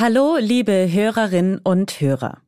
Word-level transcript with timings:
Hallo, 0.00 0.36
liebe 0.38 0.88
Hörerinnen 0.92 1.58
und 1.58 2.00
Hörer. 2.00 2.38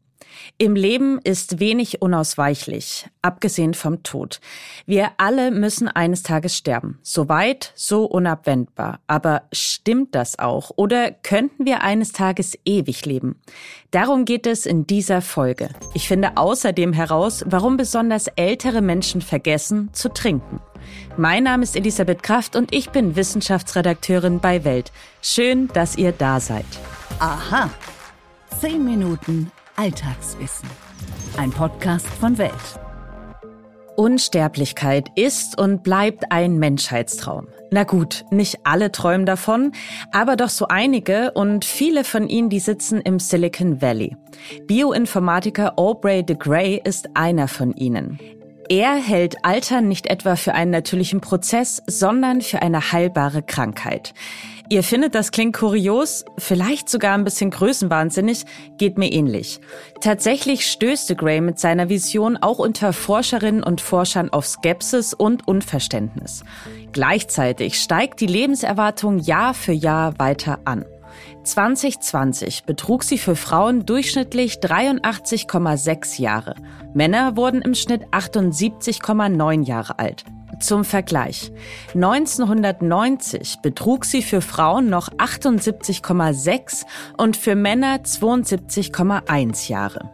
Im 0.56 0.77
Leben 0.77 1.19
ist 1.25 1.58
wenig 1.58 2.00
unausweichlich, 2.00 3.08
abgesehen 3.23 3.74
vom 3.74 4.04
Tod. 4.04 4.40
Wir 4.87 5.11
alle 5.16 5.50
müssen 5.50 5.88
eines 5.88 6.22
Tages 6.22 6.56
sterben. 6.56 7.00
So 7.02 7.28
weit, 7.28 7.72
so 7.74 8.04
unabwendbar. 8.04 9.00
Aber 9.08 9.42
stimmt 9.50 10.14
das 10.14 10.38
auch? 10.38 10.71
Oder 10.76 11.10
könnten 11.10 11.66
wir 11.66 11.82
eines 11.82 12.12
Tages 12.12 12.56
ewig 12.64 13.04
leben? 13.04 13.41
Darum 13.91 14.27
geht 14.27 14.46
es 14.46 14.64
in 14.64 14.87
dieser 14.87 15.21
Folge. 15.21 15.71
Ich 15.93 16.07
finde 16.07 16.37
außerdem 16.37 16.93
heraus, 16.93 17.43
warum 17.48 17.77
besonders 17.77 18.29
ältere 18.29 18.80
Menschen 18.80 19.23
vergessen 19.23 19.91
zu 19.93 20.09
trinken. 20.11 20.61
Mein 21.17 21.43
Name 21.43 21.64
ist 21.64 21.75
Elisabeth 21.75 22.23
Kraft 22.23 22.55
und 22.55 22.73
ich 22.73 22.91
bin 22.91 23.17
Wissenschaftsredakteurin 23.17 24.39
bei 24.39 24.62
Welt. 24.62 24.93
Schön, 25.21 25.67
dass 25.75 25.98
ihr 25.98 26.12
da 26.12 26.39
seid. 26.39 26.64
Aha. 27.18 27.70
Zehn 28.61 28.84
Minuten 28.84 29.50
Alltagswissen. 29.76 30.68
Ein 31.36 31.50
Podcast 31.50 32.07
von 32.07 32.39
Welt. 32.39 32.52
Unsterblichkeit 33.97 35.09
ist 35.16 35.61
und 35.61 35.83
bleibt 35.83 36.25
ein 36.30 36.59
Menschheitstraum. 36.59 37.49
Na 37.71 37.85
gut, 37.85 38.25
nicht 38.30 38.61
alle 38.65 38.91
träumen 38.93 39.27
davon, 39.27 39.73
aber 40.12 40.37
doch 40.37 40.49
so 40.49 40.69
einige 40.69 41.33
und 41.33 41.65
viele 41.65 42.05
von 42.05 42.29
ihnen, 42.29 42.49
die 42.49 42.61
sitzen 42.61 43.01
im 43.01 43.19
Silicon 43.19 43.83
Valley. 43.83 44.16
Bioinformatiker 44.66 45.79
Aubrey 45.79 46.24
de 46.24 46.37
Grey 46.37 46.80
ist 46.83 47.11
einer 47.15 47.49
von 47.49 47.73
ihnen. 47.73 48.19
Er 48.71 48.95
hält 48.95 49.45
Altern 49.45 49.88
nicht 49.88 50.07
etwa 50.07 50.37
für 50.37 50.55
einen 50.55 50.71
natürlichen 50.71 51.21
Prozess, 51.21 51.83
sondern 51.87 52.41
für 52.41 52.63
eine 52.63 52.93
heilbare 52.93 53.43
Krankheit. 53.43 54.15
Ihr 54.73 54.84
findet, 54.84 55.16
das 55.16 55.33
klingt 55.33 55.56
kurios, 55.56 56.24
vielleicht 56.38 56.88
sogar 56.88 57.15
ein 57.15 57.24
bisschen 57.24 57.51
größenwahnsinnig, 57.51 58.45
geht 58.79 58.98
mir 58.98 59.10
ähnlich. 59.12 59.59
Tatsächlich 60.01 60.65
stößte 60.65 61.16
Gray 61.16 61.40
mit 61.40 61.59
seiner 61.59 61.88
Vision 61.88 62.37
auch 62.37 62.60
unter 62.60 62.93
Forscherinnen 62.93 63.65
und 63.65 63.80
Forschern 63.80 64.30
auf 64.30 64.46
Skepsis 64.46 65.12
und 65.12 65.48
Unverständnis. 65.48 66.44
Gleichzeitig 66.92 67.80
steigt 67.80 68.20
die 68.20 68.28
Lebenserwartung 68.28 69.18
Jahr 69.18 69.54
für 69.54 69.72
Jahr 69.72 70.16
weiter 70.20 70.60
an. 70.66 70.84
2020 71.42 72.62
betrug 72.62 73.02
sie 73.02 73.18
für 73.18 73.34
Frauen 73.34 73.86
durchschnittlich 73.86 74.58
83,6 74.58 76.20
Jahre. 76.20 76.55
Männer 76.94 77.36
wurden 77.36 77.60
im 77.60 77.74
Schnitt 77.74 78.06
78,9 78.12 79.64
Jahre 79.64 79.98
alt. 79.98 80.24
Zum 80.61 80.84
Vergleich. 80.84 81.53
1990 81.94 83.56
betrug 83.62 84.05
sie 84.05 84.22
für 84.22 84.42
Frauen 84.42 84.91
noch 84.91 85.08
78,6 85.08 86.84
und 87.17 87.36
für 87.36 87.55
Männer 87.56 87.97
72,1 87.97 89.70
Jahre. 89.70 90.11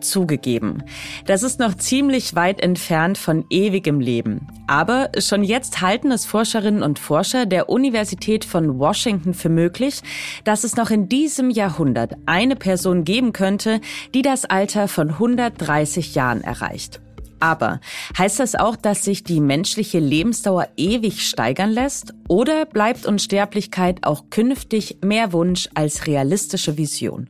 Zugegeben, 0.00 0.82
das 1.26 1.42
ist 1.42 1.60
noch 1.60 1.76
ziemlich 1.76 2.34
weit 2.34 2.60
entfernt 2.60 3.18
von 3.18 3.44
ewigem 3.50 4.00
Leben. 4.00 4.48
Aber 4.66 5.10
schon 5.18 5.44
jetzt 5.44 5.80
halten 5.80 6.10
es 6.10 6.26
Forscherinnen 6.26 6.82
und 6.82 6.98
Forscher 6.98 7.46
der 7.46 7.68
Universität 7.68 8.44
von 8.44 8.78
Washington 8.78 9.34
für 9.34 9.48
möglich, 9.48 10.00
dass 10.44 10.64
es 10.64 10.76
noch 10.76 10.90
in 10.90 11.08
diesem 11.08 11.50
Jahrhundert 11.50 12.14
eine 12.26 12.56
Person 12.56 13.04
geben 13.04 13.32
könnte, 13.32 13.80
die 14.14 14.22
das 14.22 14.44
Alter 14.44 14.88
von 14.88 15.10
130 15.10 16.14
Jahren 16.14 16.42
erreicht. 16.42 17.00
Aber 17.42 17.80
heißt 18.16 18.38
das 18.38 18.54
auch, 18.54 18.76
dass 18.76 19.02
sich 19.02 19.24
die 19.24 19.40
menschliche 19.40 19.98
Lebensdauer 19.98 20.68
ewig 20.76 21.26
steigern 21.26 21.70
lässt? 21.70 22.14
Oder 22.28 22.66
bleibt 22.66 23.04
Unsterblichkeit 23.04 24.04
auch 24.04 24.30
künftig 24.30 24.98
mehr 25.02 25.32
Wunsch 25.32 25.68
als 25.74 26.06
realistische 26.06 26.78
Vision? 26.78 27.28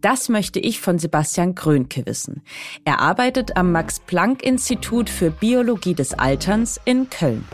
Das 0.00 0.30
möchte 0.30 0.60
ich 0.60 0.80
von 0.80 0.98
Sebastian 0.98 1.54
Grönke 1.54 2.06
wissen. 2.06 2.40
Er 2.86 3.00
arbeitet 3.00 3.58
am 3.58 3.70
Max-Planck-Institut 3.72 5.10
für 5.10 5.30
Biologie 5.30 5.94
des 5.94 6.14
Alterns 6.14 6.80
in 6.86 7.10
Köln. 7.10 7.44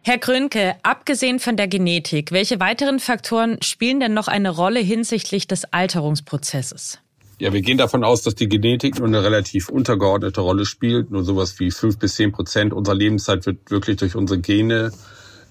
Herr 0.00 0.16
Grönke, 0.16 0.76
abgesehen 0.82 1.38
von 1.38 1.58
der 1.58 1.68
Genetik, 1.68 2.32
welche 2.32 2.60
weiteren 2.60 2.98
Faktoren 2.98 3.58
spielen 3.60 4.00
denn 4.00 4.14
noch 4.14 4.28
eine 4.28 4.48
Rolle 4.48 4.80
hinsichtlich 4.80 5.46
des 5.46 5.70
Alterungsprozesses? 5.70 7.03
Ja, 7.44 7.52
wir 7.52 7.60
gehen 7.60 7.76
davon 7.76 8.04
aus, 8.04 8.22
dass 8.22 8.34
die 8.34 8.48
Genetik 8.48 8.98
nur 8.98 9.06
eine 9.06 9.22
relativ 9.22 9.68
untergeordnete 9.68 10.40
Rolle 10.40 10.64
spielt. 10.64 11.10
Nur 11.10 11.24
sowas 11.24 11.60
wie 11.60 11.70
fünf 11.70 11.98
bis 11.98 12.14
zehn 12.14 12.32
Prozent 12.32 12.72
unserer 12.72 12.94
Lebenszeit 12.94 13.44
wird 13.44 13.70
wirklich 13.70 13.98
durch 13.98 14.16
unsere 14.16 14.40
Gene 14.40 14.92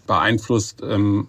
beeinflusst. 0.08 0.81
Ähm, 0.81 1.28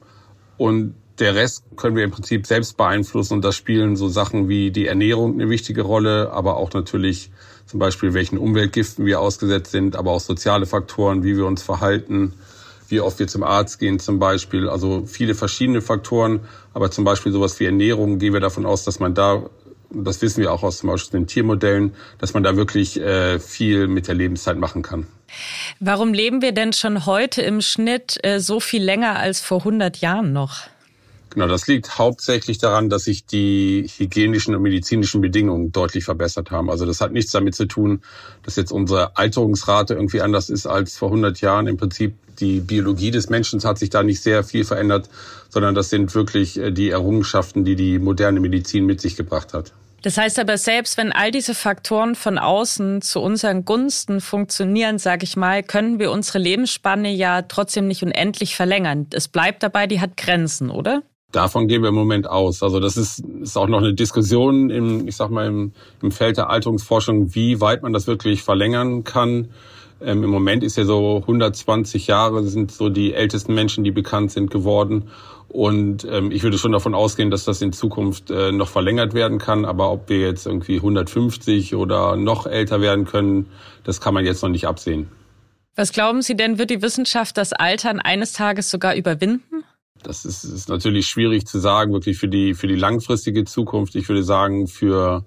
und 0.56 0.94
der 1.18 1.34
Rest 1.34 1.64
können 1.76 1.96
wir 1.96 2.04
im 2.04 2.12
Prinzip 2.12 2.46
selbst 2.46 2.78
beeinflussen. 2.78 3.34
Und 3.34 3.44
da 3.44 3.52
spielen 3.52 3.94
so 3.96 4.08
Sachen 4.08 4.48
wie 4.48 4.70
die 4.70 4.86
Ernährung 4.86 5.34
eine 5.34 5.50
wichtige 5.50 5.82
Rolle, 5.82 6.32
aber 6.32 6.56
auch 6.56 6.72
natürlich 6.72 7.30
zum 7.66 7.78
Beispiel, 7.78 8.14
welchen 8.14 8.38
Umweltgiften 8.38 9.04
wir 9.04 9.20
ausgesetzt 9.20 9.70
sind, 9.70 9.96
aber 9.96 10.12
auch 10.12 10.20
soziale 10.20 10.64
Faktoren, 10.64 11.24
wie 11.24 11.36
wir 11.36 11.44
uns 11.44 11.62
verhalten, 11.62 12.32
wie 12.88 13.02
oft 13.02 13.18
wir 13.18 13.26
zum 13.26 13.42
Arzt 13.42 13.80
gehen 13.80 13.98
zum 13.98 14.18
Beispiel. 14.18 14.70
Also 14.70 15.04
viele 15.04 15.34
verschiedene 15.34 15.82
Faktoren, 15.82 16.40
aber 16.72 16.90
zum 16.90 17.04
Beispiel 17.04 17.32
sowas 17.32 17.60
wie 17.60 17.66
Ernährung 17.66 18.18
gehen 18.18 18.32
wir 18.32 18.40
davon 18.40 18.64
aus, 18.64 18.84
dass 18.84 18.98
man 18.98 19.12
da 19.12 19.42
das 19.94 20.22
wissen 20.22 20.40
wir 20.40 20.52
auch 20.52 20.62
aus 20.62 20.78
zum 20.78 20.90
Beispiel 20.90 21.20
den 21.20 21.26
Tiermodellen, 21.26 21.94
dass 22.18 22.34
man 22.34 22.42
da 22.42 22.56
wirklich 22.56 23.00
äh, 23.00 23.38
viel 23.38 23.86
mit 23.86 24.08
der 24.08 24.14
Lebenszeit 24.14 24.56
machen 24.56 24.82
kann. 24.82 25.06
Warum 25.80 26.12
leben 26.12 26.42
wir 26.42 26.52
denn 26.52 26.72
schon 26.72 27.06
heute 27.06 27.42
im 27.42 27.60
Schnitt 27.60 28.18
äh, 28.22 28.40
so 28.40 28.60
viel 28.60 28.82
länger 28.82 29.18
als 29.18 29.40
vor 29.40 29.58
100 29.58 29.98
Jahren 29.98 30.32
noch? 30.32 30.68
Genau, 31.34 31.48
das 31.48 31.66
liegt 31.66 31.98
hauptsächlich 31.98 32.58
daran, 32.58 32.88
dass 32.88 33.04
sich 33.04 33.26
die 33.26 33.90
hygienischen 33.96 34.54
und 34.54 34.62
medizinischen 34.62 35.20
Bedingungen 35.20 35.72
deutlich 35.72 36.04
verbessert 36.04 36.52
haben. 36.52 36.70
Also 36.70 36.86
das 36.86 37.00
hat 37.00 37.10
nichts 37.10 37.32
damit 37.32 37.56
zu 37.56 37.66
tun, 37.66 38.02
dass 38.44 38.54
jetzt 38.54 38.70
unsere 38.70 39.16
Alterungsrate 39.16 39.94
irgendwie 39.94 40.20
anders 40.20 40.48
ist 40.48 40.66
als 40.66 40.96
vor 40.96 41.08
100 41.08 41.40
Jahren. 41.40 41.66
Im 41.66 41.76
Prinzip 41.76 42.14
die 42.38 42.60
Biologie 42.60 43.10
des 43.10 43.30
Menschen 43.30 43.60
hat 43.64 43.78
sich 43.78 43.90
da 43.90 44.04
nicht 44.04 44.22
sehr 44.22 44.44
viel 44.44 44.64
verändert, 44.64 45.10
sondern 45.48 45.74
das 45.74 45.90
sind 45.90 46.14
wirklich 46.14 46.56
äh, 46.56 46.70
die 46.70 46.90
Errungenschaften, 46.90 47.64
die 47.64 47.74
die 47.74 47.98
moderne 47.98 48.38
Medizin 48.38 48.86
mit 48.86 49.00
sich 49.00 49.16
gebracht 49.16 49.54
hat. 49.54 49.72
Das 50.04 50.18
heißt 50.18 50.38
aber, 50.38 50.58
selbst 50.58 50.98
wenn 50.98 51.12
all 51.12 51.30
diese 51.30 51.54
Faktoren 51.54 52.14
von 52.14 52.36
außen 52.36 53.00
zu 53.00 53.20
unseren 53.20 53.64
Gunsten 53.64 54.20
funktionieren, 54.20 54.98
sage 54.98 55.24
ich 55.24 55.34
mal, 55.34 55.62
können 55.62 55.98
wir 55.98 56.10
unsere 56.10 56.38
Lebensspanne 56.38 57.10
ja 57.10 57.40
trotzdem 57.40 57.88
nicht 57.88 58.02
unendlich 58.02 58.54
verlängern. 58.54 59.06
Es 59.14 59.28
bleibt 59.28 59.62
dabei, 59.62 59.86
die 59.86 60.02
hat 60.02 60.18
Grenzen, 60.18 60.68
oder? 60.68 61.02
Davon 61.32 61.68
gehen 61.68 61.80
wir 61.80 61.88
im 61.88 61.94
Moment 61.94 62.28
aus. 62.28 62.62
Also 62.62 62.80
das 62.80 62.98
ist, 62.98 63.24
ist 63.40 63.56
auch 63.56 63.66
noch 63.66 63.78
eine 63.78 63.94
Diskussion 63.94 64.68
im, 64.68 65.08
ich 65.08 65.16
sag 65.16 65.30
mal, 65.30 65.46
im, 65.46 65.72
im 66.02 66.10
Feld 66.10 66.36
der 66.36 66.50
Alterungsforschung, 66.50 67.34
wie 67.34 67.62
weit 67.62 67.82
man 67.82 67.94
das 67.94 68.06
wirklich 68.06 68.42
verlängern 68.42 69.04
kann. 69.04 69.48
Ähm, 70.00 70.24
Im 70.24 70.30
Moment 70.30 70.62
ist 70.62 70.76
ja 70.76 70.84
so 70.84 71.18
120 71.22 72.06
Jahre 72.06 72.42
sind 72.44 72.72
so 72.72 72.88
die 72.88 73.14
ältesten 73.14 73.54
Menschen, 73.54 73.84
die 73.84 73.90
bekannt 73.90 74.32
sind, 74.32 74.50
geworden. 74.50 75.10
Und 75.48 76.04
ähm, 76.10 76.30
ich 76.32 76.42
würde 76.42 76.58
schon 76.58 76.72
davon 76.72 76.94
ausgehen, 76.94 77.30
dass 77.30 77.44
das 77.44 77.62
in 77.62 77.72
Zukunft 77.72 78.30
äh, 78.30 78.50
noch 78.50 78.68
verlängert 78.68 79.14
werden 79.14 79.38
kann. 79.38 79.64
Aber 79.64 79.92
ob 79.92 80.08
wir 80.08 80.20
jetzt 80.20 80.46
irgendwie 80.46 80.76
150 80.76 81.74
oder 81.74 82.16
noch 82.16 82.46
älter 82.46 82.80
werden 82.80 83.04
können, 83.04 83.46
das 83.84 84.00
kann 84.00 84.14
man 84.14 84.24
jetzt 84.24 84.42
noch 84.42 84.48
nicht 84.48 84.66
absehen. 84.66 85.08
Was 85.76 85.92
glauben 85.92 86.22
Sie 86.22 86.36
denn, 86.36 86.58
wird 86.58 86.70
die 86.70 86.82
Wissenschaft 86.82 87.36
das 87.36 87.52
Altern 87.52 88.00
eines 88.00 88.32
Tages 88.32 88.70
sogar 88.70 88.94
überwinden? 88.94 89.64
Das 90.02 90.24
ist, 90.24 90.44
ist 90.44 90.68
natürlich 90.68 91.06
schwierig 91.06 91.46
zu 91.46 91.58
sagen, 91.58 91.92
wirklich 91.92 92.18
für 92.18 92.28
die, 92.28 92.54
für 92.54 92.66
die 92.66 92.76
langfristige 92.76 93.44
Zukunft. 93.44 93.94
Ich 93.96 94.08
würde 94.08 94.22
sagen, 94.22 94.66
für, 94.66 95.24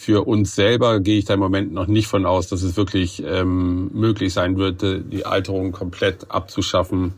für 0.00 0.28
uns 0.28 0.54
selber 0.54 1.00
gehe 1.00 1.18
ich 1.18 1.24
da 1.24 1.34
im 1.34 1.40
Moment 1.40 1.72
noch 1.72 1.88
nicht 1.88 2.06
von 2.06 2.24
aus, 2.24 2.46
dass 2.46 2.62
es 2.62 2.76
wirklich 2.76 3.20
ähm, 3.26 3.90
möglich 3.92 4.32
sein 4.32 4.56
wird, 4.56 4.80
die 4.80 5.26
Alterung 5.26 5.72
komplett 5.72 6.30
abzuschaffen. 6.30 7.14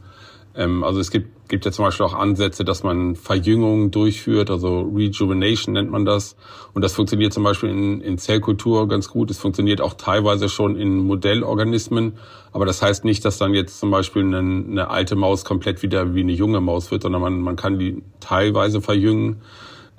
Ähm, 0.54 0.82
also 0.82 0.98
es 0.98 1.10
gibt 1.10 1.28
gibt 1.50 1.66
ja 1.66 1.72
zum 1.72 1.84
Beispiel 1.84 2.06
auch 2.06 2.14
Ansätze, 2.14 2.64
dass 2.64 2.82
man 2.82 3.16
Verjüngung 3.16 3.90
durchführt, 3.90 4.50
also 4.50 4.90
Rejuvenation 4.94 5.74
nennt 5.74 5.90
man 5.90 6.06
das. 6.06 6.36
Und 6.72 6.82
das 6.82 6.94
funktioniert 6.94 7.34
zum 7.34 7.42
Beispiel 7.42 7.68
in, 7.68 8.00
in 8.00 8.16
Zellkultur 8.16 8.88
ganz 8.88 9.10
gut. 9.10 9.30
Es 9.30 9.38
funktioniert 9.38 9.82
auch 9.82 9.94
teilweise 9.94 10.48
schon 10.48 10.76
in 10.76 10.96
Modellorganismen. 10.98 12.14
Aber 12.52 12.64
das 12.64 12.80
heißt 12.80 13.04
nicht, 13.04 13.24
dass 13.24 13.36
dann 13.36 13.52
jetzt 13.52 13.80
zum 13.80 13.90
Beispiel 13.90 14.22
eine, 14.22 14.38
eine 14.38 14.88
alte 14.88 15.16
Maus 15.16 15.44
komplett 15.44 15.82
wieder 15.82 16.14
wie 16.14 16.20
eine 16.20 16.32
junge 16.32 16.60
Maus 16.60 16.90
wird, 16.90 17.02
sondern 17.02 17.20
man, 17.20 17.40
man 17.40 17.56
kann 17.56 17.78
die 17.78 18.02
teilweise 18.20 18.80
verjüngen. 18.80 19.42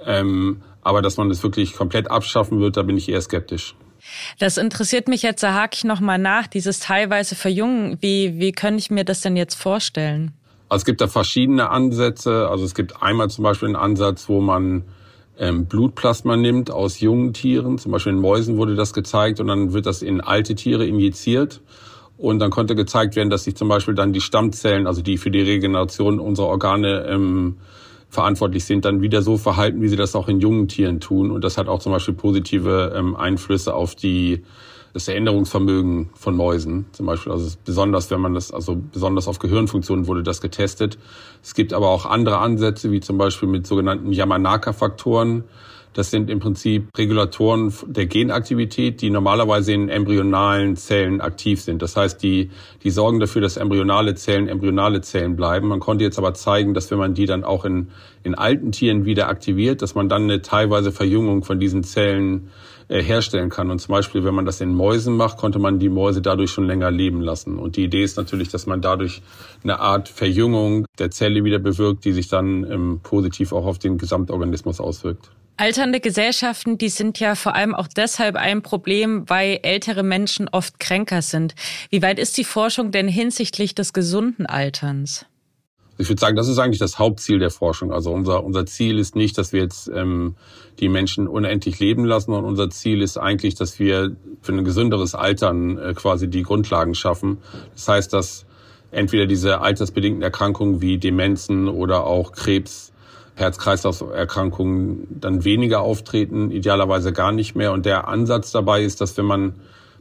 Ähm, 0.03 0.61
aber 0.81 1.01
dass 1.01 1.18
man 1.18 1.30
das 1.30 1.44
wirklich 1.44 1.75
komplett 1.75 2.10
abschaffen 2.10 2.60
wird, 2.60 2.78
da 2.78 2.83
bin 2.83 2.98
ich 2.98 3.10
eher 3.10 3.22
skeptisch. 3.22 3.75
Das 4.39 4.57
interessiert 4.57 5.07
mich 5.07 5.22
jetzt, 5.22 5.44
da 5.44 5.54
hake 5.54 5.75
ich 5.75 5.83
nochmal 5.83 6.18
nach, 6.18 6.48
dieses 6.48 6.80
teilweise 6.80 7.36
Verjüngen. 7.36 7.98
Wie, 8.01 8.39
wie 8.39 8.51
kann 8.51 8.78
ich 8.78 8.89
mir 8.89 9.06
das 9.06 9.22
denn 9.22 9.38
jetzt 9.38 9.56
vorstellen? 9.56 10.33
Also 10.69 10.81
es 10.81 10.86
gibt 10.86 11.01
da 11.01 11.07
verschiedene 11.07 11.69
Ansätze. 11.69 12.48
Also 12.50 12.66
es 12.66 12.74
gibt 12.74 13.04
einmal 13.04 13.30
zum 13.30 13.44
Beispiel 13.44 13.68
einen 13.68 13.75
Ansatz, 13.75 14.30
wo 14.30 14.42
man 14.42 14.86
ähm, 15.38 15.66
Blutplasma 15.66 16.38
nimmt 16.38 16.72
aus 16.72 17.00
jungen 17.00 17.33
Tieren. 17.33 17.78
Zum 17.78 17.92
Beispiel 17.92 18.13
in 18.13 18.19
Mäusen 18.19 18.57
wurde 18.57 18.75
das 18.75 18.94
gezeigt 18.94 19.39
und 19.39 19.48
dann 19.48 19.74
wird 19.74 19.86
das 19.86 20.01
in 20.01 20.22
alte 20.22 20.56
Tiere 20.56 20.86
injiziert. 20.86 21.62
Und 22.18 22.39
dann 22.39 22.51
konnte 22.51 22.75
gezeigt 22.75 23.16
werden, 23.16 23.30
dass 23.30 23.45
sich 23.45 23.56
zum 23.56 23.68
Beispiel 23.68 23.95
dann 23.95 24.13
die 24.13 24.22
Stammzellen, 24.22 24.88
also 24.88 25.01
die 25.01 25.18
für 25.18 25.31
die 25.31 25.42
Regeneration 25.42 26.19
unserer 26.19 26.48
Organe 26.48 27.06
ähm, 27.07 27.57
verantwortlich 28.11 28.65
sind, 28.65 28.83
dann 28.83 29.01
wieder 29.01 29.21
so 29.21 29.37
verhalten, 29.37 29.81
wie 29.81 29.87
sie 29.87 29.95
das 29.95 30.15
auch 30.15 30.27
in 30.27 30.41
jungen 30.41 30.67
Tieren 30.67 30.99
tun. 30.99 31.31
Und 31.31 31.43
das 31.43 31.57
hat 31.57 31.69
auch 31.69 31.79
zum 31.79 31.93
Beispiel 31.93 32.13
positive 32.13 32.93
ähm, 32.95 33.15
Einflüsse 33.15 33.73
auf 33.73 33.95
die 33.95 34.43
das 34.93 35.07
Erinnerungsvermögen 35.07 36.09
von 36.13 36.35
Mäusen 36.35 36.85
zum 36.91 37.05
Beispiel. 37.05 37.31
Also 37.31 37.55
besonders, 37.63 38.11
wenn 38.11 38.19
man 38.19 38.33
das, 38.33 38.51
also 38.51 38.75
besonders 38.91 39.29
auf 39.29 39.39
Gehirnfunktionen 39.39 40.07
wurde 40.07 40.21
das 40.21 40.41
getestet. 40.41 40.97
Es 41.41 41.55
gibt 41.55 41.71
aber 41.71 41.87
auch 41.87 42.05
andere 42.05 42.39
Ansätze, 42.39 42.91
wie 42.91 42.99
zum 42.99 43.17
Beispiel 43.17 43.47
mit 43.47 43.65
sogenannten 43.65 44.11
Yamanaka-Faktoren. 44.11 45.45
Das 45.93 46.09
sind 46.09 46.29
im 46.29 46.39
Prinzip 46.39 46.88
Regulatoren 46.97 47.73
der 47.85 48.05
Genaktivität, 48.05 49.01
die 49.01 49.09
normalerweise 49.09 49.73
in 49.73 49.89
embryonalen 49.89 50.77
Zellen 50.77 51.19
aktiv 51.19 51.61
sind. 51.61 51.81
Das 51.81 51.97
heißt, 51.97 52.23
die, 52.23 52.49
die 52.83 52.89
sorgen 52.89 53.19
dafür, 53.19 53.41
dass 53.41 53.57
embryonale 53.57 54.15
Zellen 54.15 54.47
embryonale 54.47 55.01
Zellen 55.01 55.35
bleiben. 55.35 55.67
Man 55.67 55.81
konnte 55.81 56.05
jetzt 56.05 56.17
aber 56.17 56.33
zeigen, 56.33 56.73
dass 56.73 56.91
wenn 56.91 56.97
man 56.97 57.13
die 57.13 57.25
dann 57.25 57.43
auch 57.43 57.65
in, 57.65 57.89
in 58.23 58.35
alten 58.35 58.71
Tieren 58.71 59.05
wieder 59.05 59.27
aktiviert, 59.27 59.81
dass 59.81 59.93
man 59.93 60.07
dann 60.07 60.23
eine 60.23 60.41
teilweise 60.41 60.93
Verjüngung 60.93 61.43
von 61.43 61.59
diesen 61.59 61.83
Zellen 61.83 62.51
äh, 62.87 63.01
herstellen 63.03 63.49
kann. 63.49 63.69
Und 63.69 63.79
zum 63.79 63.94
Beispiel, 63.94 64.23
wenn 64.23 64.35
man 64.35 64.45
das 64.45 64.61
in 64.61 64.73
Mäusen 64.73 65.15
macht, 65.17 65.37
konnte 65.37 65.59
man 65.59 65.79
die 65.79 65.89
Mäuse 65.89 66.21
dadurch 66.21 66.51
schon 66.51 66.67
länger 66.67 66.91
leben 66.91 67.21
lassen. 67.21 67.57
Und 67.57 67.75
die 67.75 67.83
Idee 67.83 68.03
ist 68.03 68.17
natürlich, 68.17 68.47
dass 68.49 68.65
man 68.65 68.81
dadurch 68.81 69.21
eine 69.63 69.79
Art 69.79 70.07
Verjüngung 70.07 70.85
der 70.99 71.11
Zelle 71.11 71.44
wieder 71.44 71.59
bewirkt, 71.59 72.05
die 72.05 72.11
sich 72.11 72.27
dann 72.27 72.69
ähm, 72.69 72.99
positiv 73.03 73.53
auch 73.53 73.65
auf 73.65 73.79
den 73.79 73.97
Gesamtorganismus 73.97 74.79
auswirkt. 74.79 75.31
Alternde 75.61 75.99
Gesellschaften, 75.99 76.79
die 76.79 76.89
sind 76.89 77.19
ja 77.19 77.35
vor 77.35 77.53
allem 77.53 77.75
auch 77.75 77.87
deshalb 77.87 78.35
ein 78.35 78.63
Problem, 78.63 79.25
weil 79.27 79.59
ältere 79.61 80.01
Menschen 80.01 80.49
oft 80.51 80.79
kränker 80.79 81.21
sind. 81.21 81.53
Wie 81.91 82.01
weit 82.01 82.17
ist 82.17 82.35
die 82.39 82.43
Forschung 82.43 82.89
denn 82.89 83.07
hinsichtlich 83.07 83.75
des 83.75 83.93
gesunden 83.93 84.47
Alterns? 84.47 85.27
Ich 85.99 86.09
würde 86.09 86.19
sagen, 86.19 86.35
das 86.35 86.47
ist 86.47 86.57
eigentlich 86.57 86.79
das 86.79 86.97
Hauptziel 86.97 87.37
der 87.37 87.51
Forschung. 87.51 87.93
Also 87.93 88.11
unser, 88.11 88.43
unser 88.43 88.65
Ziel 88.65 88.97
ist 88.97 89.15
nicht, 89.15 89.37
dass 89.37 89.53
wir 89.53 89.61
jetzt 89.61 89.87
ähm, 89.93 90.33
die 90.79 90.89
Menschen 90.89 91.27
unendlich 91.27 91.79
leben 91.79 92.05
lassen, 92.05 92.31
sondern 92.31 92.45
unser 92.45 92.71
Ziel 92.71 93.03
ist 93.03 93.19
eigentlich, 93.19 93.53
dass 93.53 93.77
wir 93.77 94.15
für 94.41 94.53
ein 94.53 94.65
gesünderes 94.65 95.13
Altern 95.13 95.77
äh, 95.77 95.93
quasi 95.93 96.27
die 96.27 96.41
Grundlagen 96.41 96.95
schaffen. 96.95 97.37
Das 97.75 97.87
heißt, 97.87 98.13
dass 98.13 98.47
entweder 98.89 99.27
diese 99.27 99.61
altersbedingten 99.61 100.23
Erkrankungen 100.23 100.81
wie 100.81 100.97
Demenzen 100.97 101.67
oder 101.67 102.07
auch 102.07 102.31
Krebs 102.31 102.90
Herz-Kreislauf-Erkrankungen 103.41 105.07
dann 105.19 105.43
weniger 105.43 105.81
auftreten, 105.81 106.51
idealerweise 106.51 107.11
gar 107.11 107.31
nicht 107.31 107.55
mehr. 107.55 107.73
Und 107.73 107.85
der 107.85 108.07
Ansatz 108.07 108.51
dabei 108.51 108.83
ist, 108.83 109.01
dass 109.01 109.17
wenn 109.17 109.25
man, 109.25 109.55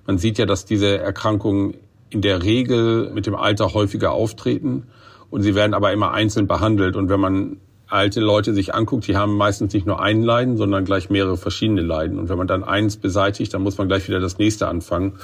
man 0.07 0.19
sieht 0.19 0.39
ja, 0.39 0.47
dass 0.47 0.65
diese 0.65 0.99
Erkrankungen 0.99 1.75
in 2.11 2.23
der 2.23 2.43
Regel 2.43 3.11
mit 3.11 3.27
dem 3.27 3.35
Alter 3.35 3.75
häufiger 3.75 4.13
auftreten 4.13 4.85
und 5.31 5.43
sie 5.43 5.55
werden 5.55 5.75
aber 5.75 5.93
immer 5.93 6.13
einzeln 6.13 6.47
behandelt. 6.47 6.97
Und 6.97 7.09
wenn 7.09 7.21
man 7.21 7.57
alte 7.87 8.21
Leute 8.21 8.55
sich 8.55 8.75
anguckt, 8.75 9.07
die 9.07 9.17
haben 9.17 9.37
meistens 9.37 9.73
nicht 9.73 9.87
nur 9.87 10.01
ein 10.01 10.23
Leiden, 10.23 10.57
sondern 10.57 10.85
gleich 10.85 11.11
mehrere 11.11 11.37
verschiedene 11.37 11.83
Leiden. 11.83 12.19
Und 12.19 12.29
wenn 12.29 12.39
man 12.39 12.47
dann 12.47 12.65
eins 12.65 12.97
beseitigt, 12.97 13.53
dann 13.55 13.63
muss 13.63 13.79
man 13.79 13.89
gleich 13.89 14.07
wieder 14.09 14.21
das 14.21 14.39
nächste 14.39 14.69
anfangen. 14.69 15.15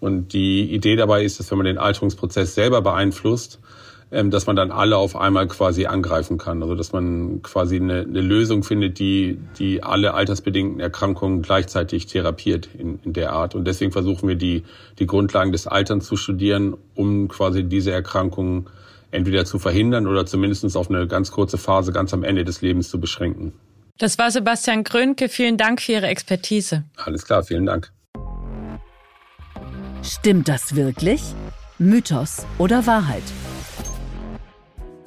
Und 0.00 0.32
die 0.32 0.72
Idee 0.72 0.96
dabei 0.96 1.24
ist, 1.24 1.38
dass 1.38 1.50
wenn 1.50 1.58
man 1.58 1.66
den 1.66 1.78
Alterungsprozess 1.78 2.54
selber 2.54 2.82
beeinflusst, 2.82 3.60
dass 4.12 4.46
man 4.46 4.56
dann 4.56 4.70
alle 4.70 4.98
auf 4.98 5.16
einmal 5.16 5.48
quasi 5.48 5.86
angreifen 5.86 6.36
kann. 6.36 6.62
Also 6.62 6.74
dass 6.74 6.92
man 6.92 7.40
quasi 7.42 7.76
eine, 7.76 8.02
eine 8.02 8.20
Lösung 8.20 8.62
findet, 8.62 8.98
die, 8.98 9.38
die 9.58 9.82
alle 9.82 10.12
altersbedingten 10.12 10.80
Erkrankungen 10.80 11.40
gleichzeitig 11.40 12.06
therapiert 12.06 12.68
in, 12.78 13.00
in 13.04 13.14
der 13.14 13.32
Art. 13.32 13.54
Und 13.54 13.66
deswegen 13.66 13.90
versuchen 13.90 14.28
wir 14.28 14.36
die, 14.36 14.64
die 14.98 15.06
Grundlagen 15.06 15.52
des 15.52 15.66
Alterns 15.66 16.06
zu 16.06 16.16
studieren, 16.16 16.76
um 16.94 17.28
quasi 17.28 17.64
diese 17.64 17.90
Erkrankungen 17.90 18.66
entweder 19.12 19.46
zu 19.46 19.58
verhindern 19.58 20.06
oder 20.06 20.26
zumindest 20.26 20.76
auf 20.76 20.90
eine 20.90 21.06
ganz 21.06 21.30
kurze 21.30 21.56
Phase 21.56 21.92
ganz 21.92 22.12
am 22.12 22.22
Ende 22.22 22.44
des 22.44 22.60
Lebens 22.60 22.90
zu 22.90 23.00
beschränken. 23.00 23.54
Das 23.98 24.18
war 24.18 24.30
Sebastian 24.30 24.84
Grönke. 24.84 25.30
Vielen 25.30 25.56
Dank 25.56 25.80
für 25.80 25.92
Ihre 25.92 26.08
Expertise. 26.08 26.84
Alles 26.96 27.24
klar, 27.24 27.44
vielen 27.44 27.66
Dank. 27.66 27.90
Stimmt 30.02 30.48
das 30.48 30.74
wirklich? 30.74 31.22
Mythos 31.78 32.44
oder 32.58 32.86
Wahrheit? 32.86 33.22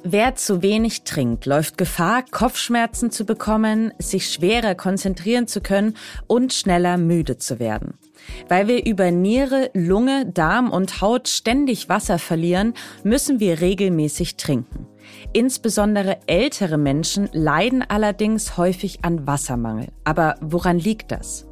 Wer 0.08 0.36
zu 0.36 0.62
wenig 0.62 1.02
trinkt, 1.02 1.46
läuft 1.46 1.78
Gefahr, 1.78 2.22
Kopfschmerzen 2.30 3.10
zu 3.10 3.24
bekommen, 3.24 3.92
sich 3.98 4.30
schwerer 4.30 4.76
konzentrieren 4.76 5.48
zu 5.48 5.60
können 5.60 5.96
und 6.28 6.52
schneller 6.52 6.96
müde 6.96 7.38
zu 7.38 7.58
werden. 7.58 7.94
Weil 8.48 8.68
wir 8.68 8.86
über 8.86 9.10
Niere, 9.10 9.68
Lunge, 9.74 10.24
Darm 10.26 10.70
und 10.70 11.00
Haut 11.00 11.26
ständig 11.26 11.88
Wasser 11.88 12.20
verlieren, 12.20 12.74
müssen 13.02 13.40
wir 13.40 13.60
regelmäßig 13.60 14.36
trinken. 14.36 14.86
Insbesondere 15.32 16.18
ältere 16.28 16.78
Menschen 16.78 17.28
leiden 17.32 17.82
allerdings 17.82 18.56
häufig 18.56 19.04
an 19.04 19.26
Wassermangel. 19.26 19.88
Aber 20.04 20.36
woran 20.40 20.78
liegt 20.78 21.10
das? 21.10 21.48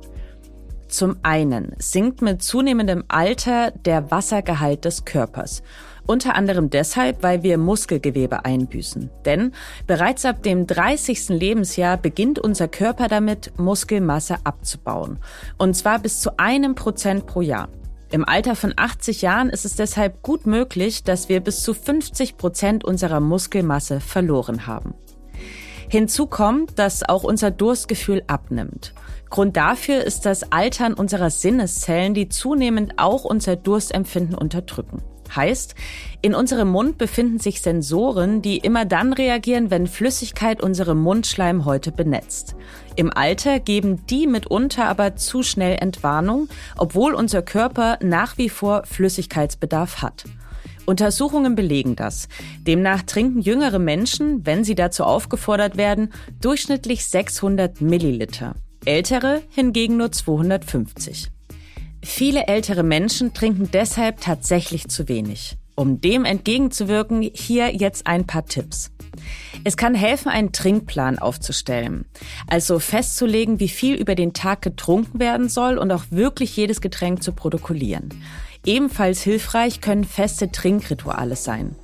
Zum 0.94 1.17
einen 1.25 1.73
sinkt 1.79 2.23
mit 2.23 2.41
zunehmendem 2.41 3.02
Alter 3.08 3.73
der 3.73 4.12
Wassergehalt 4.12 4.85
des 4.85 5.05
Körpers. 5.05 5.64
Unter 6.06 6.37
anderem 6.37 6.70
deshalb, 6.70 7.25
weil 7.25 7.43
wir 7.43 7.58
Muskelgewebe 7.58 8.44
einbüßen. 8.44 9.11
Denn 9.25 9.50
bereits 9.88 10.25
ab 10.25 10.44
dem 10.44 10.69
30. 10.69 11.31
Lebensjahr 11.31 11.96
beginnt 11.96 12.38
unser 12.38 12.69
Körper 12.69 13.08
damit, 13.08 13.58
Muskelmasse 13.58 14.37
abzubauen. 14.44 15.19
Und 15.58 15.75
zwar 15.75 15.99
bis 15.99 16.20
zu 16.20 16.38
einem 16.38 16.76
Prozent 16.76 17.26
pro 17.26 17.41
Jahr. 17.41 17.70
Im 18.12 18.25
Alter 18.25 18.55
von 18.55 18.73
80 18.76 19.20
Jahren 19.23 19.50
ist 19.50 19.64
es 19.64 19.75
deshalb 19.75 20.23
gut 20.23 20.46
möglich, 20.46 21.02
dass 21.02 21.29
wir 21.29 21.41
bis 21.41 21.64
zu 21.64 21.75
50 21.75 22.37
Prozent 22.37 22.85
unserer 22.85 23.19
Muskelmasse 23.19 23.99
verloren 23.99 24.69
haben. 24.69 24.94
Hinzu 25.88 26.29
kommt, 26.29 26.79
dass 26.79 27.08
auch 27.08 27.25
unser 27.25 27.50
Durstgefühl 27.50 28.23
abnimmt. 28.29 28.94
Grund 29.34 29.56
dafür 29.56 30.04
ist 30.04 30.26
das 30.26 30.52
Altern 30.52 30.94
unserer 30.94 31.28
Sinneszellen, 31.28 32.14
die 32.14 32.28
zunehmend 32.28 33.00
auch 33.00 33.25
unser 33.25 33.56
Durstempfinden 33.56 34.36
unterdrücken. 34.36 35.02
Heißt, 35.34 35.75
in 36.22 36.36
unserem 36.36 36.69
Mund 36.69 36.98
befinden 36.98 37.40
sich 37.40 37.60
Sensoren, 37.60 38.42
die 38.42 38.58
immer 38.58 38.84
dann 38.84 39.12
reagieren, 39.12 39.72
wenn 39.72 39.88
Flüssigkeit 39.88 40.62
unsere 40.62 40.94
Mundschleimhäute 40.94 41.90
benetzt. 41.90 42.54
Im 42.94 43.12
Alter 43.12 43.58
geben 43.58 44.06
die 44.06 44.28
mitunter 44.28 44.84
aber 44.84 45.16
zu 45.16 45.42
schnell 45.42 45.78
Entwarnung, 45.81 46.48
obwohl 46.76 47.12
unser 47.12 47.42
Körper 47.42 47.98
nach 48.02 48.38
wie 48.38 48.48
vor 48.48 48.84
Flüssigkeitsbedarf 48.84 50.00
hat. 50.00 50.26
Untersuchungen 50.86 51.56
belegen 51.56 51.96
das. 51.96 52.28
Demnach 52.60 53.02
trinken 53.02 53.40
jüngere 53.40 53.81
Menschen, 53.81 54.46
wenn 54.46 54.62
sie 54.62 54.76
dazu 54.76 55.02
aufgefordert 55.02 55.76
werden, 55.76 56.12
durchschnittlich 56.40 57.06
600 57.06 57.81
Milliliter. 57.81 58.55
Ältere 58.86 59.43
hingegen 59.50 59.96
nur 59.96 60.12
250. 60.12 61.31
Viele 62.03 62.46
ältere 62.48 62.82
Menschen 62.82 63.32
trinken 63.32 63.70
deshalb 63.72 64.20
tatsächlich 64.20 64.88
zu 64.88 65.08
wenig. 65.08 65.56
Um 65.74 66.00
dem 66.00 66.24
entgegenzuwirken, 66.24 67.22
hier 67.22 67.74
jetzt 67.74 68.06
ein 68.06 68.26
paar 68.26 68.44
Tipps. 68.44 68.91
Es 69.64 69.76
kann 69.76 69.94
helfen, 69.94 70.29
einen 70.29 70.53
Trinkplan 70.53 71.19
aufzustellen. 71.19 72.05
Also 72.46 72.79
festzulegen, 72.79 73.58
wie 73.58 73.69
viel 73.69 73.96
über 73.96 74.14
den 74.14 74.34
Tag 74.34 74.62
getrunken 74.62 75.19
werden 75.19 75.48
soll 75.48 75.79
und 75.79 75.91
auch 75.91 76.05
wirklich 76.10 76.56
jedes 76.56 76.81
Getränk 76.81 77.22
zu 77.22 77.32
protokollieren. 77.32 78.10
Ebenfalls 78.67 79.22
hilfreich 79.22 79.81
können 79.81 80.05
feste 80.05 80.50
Trinkrituale 80.50 81.36
sein. 81.36 81.74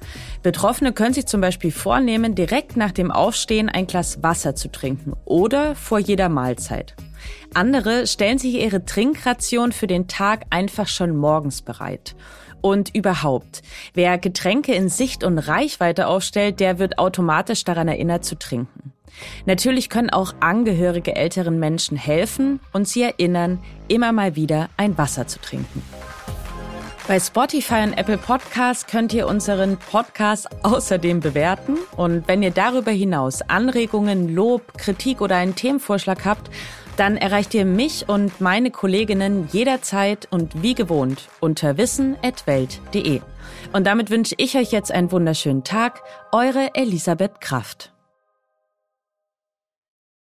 Betroffene 0.43 0.93
können 0.93 1.13
sich 1.13 1.27
zum 1.27 1.41
Beispiel 1.41 1.71
vornehmen, 1.71 2.35
direkt 2.35 2.77
nach 2.77 2.93
dem 2.93 3.11
Aufstehen 3.11 3.69
ein 3.69 3.87
Glas 3.87 4.23
Wasser 4.23 4.55
zu 4.55 4.71
trinken 4.71 5.13
oder 5.27 5.75
vor 5.75 5.99
jeder 5.99 6.29
Mahlzeit. 6.31 6.95
Andere 7.53 8.07
stellen 8.07 8.39
sich 8.39 8.55
ihre 8.55 8.85
Trinkration 8.85 9.73
für 9.73 9.87
den 9.87 10.09
Tag 10.09 10.47
einfach 10.49 10.89
schon 10.89 11.15
morgens 11.17 11.61
bereit. 11.61 12.17
Und 12.63 12.95
überhaupt, 12.95 13.63
wer 13.95 14.19
Getränke 14.19 14.75
in 14.75 14.89
Sicht 14.89 15.25
und 15.25 15.39
Reichweite 15.39 16.07
aufstellt, 16.07 16.61
der 16.61 16.79
wird 16.79 16.99
automatisch 16.99 17.65
daran 17.65 17.89
erinnert 17.89 18.25
zu 18.25 18.39
trinken. 18.39 18.93
Natürlich 19.45 19.89
können 19.89 20.11
auch 20.11 20.35
Angehörige 20.41 21.17
älteren 21.17 21.59
Menschen 21.59 21.97
helfen 21.97 22.61
und 22.73 22.89
sie 22.89 23.03
erinnern, 23.03 23.59
immer 23.89 24.13
mal 24.13 24.37
wieder 24.37 24.69
ein 24.77 24.97
Wasser 24.97 25.27
zu 25.27 25.41
trinken. 25.41 25.83
Bei 27.11 27.19
Spotify 27.19 27.83
und 27.83 27.95
Apple 27.95 28.19
Podcasts 28.19 28.87
könnt 28.87 29.13
ihr 29.13 29.27
unseren 29.27 29.79
Podcast 29.79 30.47
außerdem 30.63 31.19
bewerten. 31.19 31.77
Und 31.97 32.29
wenn 32.29 32.41
ihr 32.41 32.53
darüber 32.53 32.93
hinaus 32.93 33.43
Anregungen, 33.43 34.33
Lob, 34.33 34.79
Kritik 34.79 35.21
oder 35.21 35.35
einen 35.35 35.57
Themenvorschlag 35.57 36.25
habt, 36.25 36.53
dann 36.97 37.17
erreicht 37.17 37.53
ihr 37.55 37.65
mich 37.65 38.09
und 38.09 38.41
meine 38.41 38.71
Kolleginnen 38.71 39.49
jederzeit 39.51 40.29
und 40.31 40.63
wie 40.63 40.75
gewohnt 40.77 41.29
unter 41.41 41.77
wissen.welt.de. 41.77 43.23
Und 43.73 43.89
damit 43.89 44.11
wünsche 44.11 44.37
ich 44.39 44.57
euch 44.57 44.71
jetzt 44.71 44.93
einen 44.93 45.11
wunderschönen 45.11 45.65
Tag. 45.65 46.03
Eure 46.31 46.77
Elisabeth 46.77 47.41
Kraft. 47.41 47.91